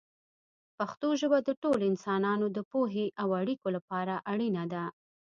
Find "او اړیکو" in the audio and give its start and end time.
3.21-3.67